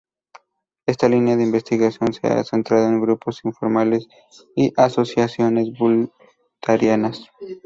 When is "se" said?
2.11-2.25